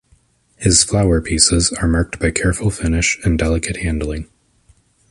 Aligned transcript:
His 0.55 0.83
flower 0.83 1.21
pieces 1.21 1.71
are 1.73 1.87
marked 1.87 2.17
by 2.17 2.31
careful 2.31 2.71
finish 2.71 3.19
and 3.23 3.37
delicate 3.37 3.77
handling. 3.83 4.27